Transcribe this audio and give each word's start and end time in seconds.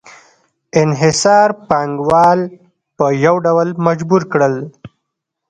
انحصار 0.81 1.49
پانګوال 1.69 2.39
په 2.97 3.05
یو 3.25 3.35
ډول 3.45 3.69
مجبور 3.87 4.21
کړل 4.31 4.55